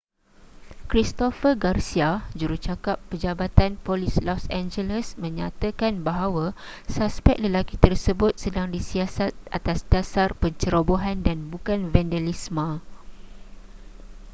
[0.91, 2.09] christopher garcia
[2.39, 6.45] jurucakap jabatan polis los angeles mengatakan bahawa
[6.95, 12.69] suspek lelaki tersebut sedang disiasat atas dasar pencerobohan dan bukan vandalisme